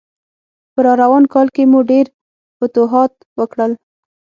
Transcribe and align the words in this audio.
په 0.73 0.79
راروان 0.85 1.23
کال 1.33 1.47
کې 1.55 1.63
مو 1.71 1.79
ډېر 1.91 2.05
فتوحات 2.57 3.13
وکړل. 3.39 3.71